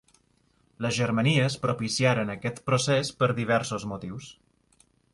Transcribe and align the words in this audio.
Les 0.85 0.95
germanies 0.99 1.59
propiciaren 1.67 2.33
aquest 2.37 2.59
procés 2.71 3.15
per 3.23 3.33
diversos 3.45 3.89
motius. 3.95 4.35